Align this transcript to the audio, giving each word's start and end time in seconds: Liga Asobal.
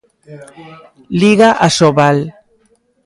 Liga 1.19 1.49
Asobal. 1.67 2.17